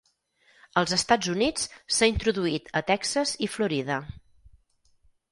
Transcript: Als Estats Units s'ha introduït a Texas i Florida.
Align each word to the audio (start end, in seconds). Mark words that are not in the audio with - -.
Als 0.81 0.93
Estats 0.95 1.27
Units 1.33 1.65
s'ha 1.97 2.07
introduït 2.11 2.71
a 2.81 2.83
Texas 2.87 3.33
i 3.49 3.51
Florida. 3.57 3.99